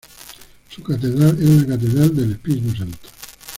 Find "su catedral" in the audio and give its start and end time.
0.67-1.37